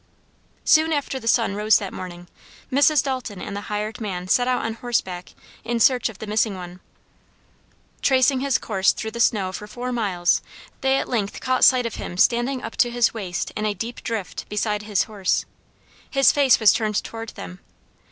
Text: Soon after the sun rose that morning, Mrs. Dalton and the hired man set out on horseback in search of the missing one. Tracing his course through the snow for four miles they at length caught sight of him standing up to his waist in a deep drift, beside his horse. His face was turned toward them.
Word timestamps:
Soon 0.65 0.91
after 0.91 1.19
the 1.19 1.27
sun 1.27 1.53
rose 1.53 1.77
that 1.77 1.93
morning, 1.93 2.27
Mrs. 2.71 3.03
Dalton 3.03 3.39
and 3.39 3.55
the 3.55 3.61
hired 3.69 4.01
man 4.01 4.27
set 4.27 4.47
out 4.47 4.65
on 4.65 4.73
horseback 4.73 5.35
in 5.63 5.79
search 5.79 6.09
of 6.09 6.17
the 6.17 6.25
missing 6.25 6.55
one. 6.55 6.79
Tracing 8.01 8.39
his 8.39 8.57
course 8.57 8.93
through 8.93 9.11
the 9.11 9.19
snow 9.19 9.51
for 9.51 9.67
four 9.67 9.91
miles 9.91 10.41
they 10.81 10.97
at 10.97 11.07
length 11.07 11.39
caught 11.39 11.63
sight 11.63 11.85
of 11.85 11.97
him 11.97 12.17
standing 12.17 12.63
up 12.63 12.75
to 12.77 12.89
his 12.89 13.13
waist 13.13 13.51
in 13.55 13.67
a 13.67 13.75
deep 13.75 14.01
drift, 14.01 14.49
beside 14.49 14.81
his 14.81 15.03
horse. 15.03 15.45
His 16.09 16.31
face 16.31 16.59
was 16.59 16.73
turned 16.73 17.03
toward 17.03 17.29
them. 17.35 17.59